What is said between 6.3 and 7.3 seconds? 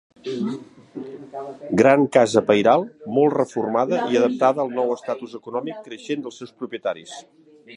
seus propietaris.